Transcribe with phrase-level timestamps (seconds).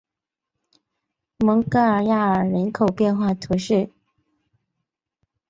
[1.37, 3.91] 蒙盖亚尔人口变化图示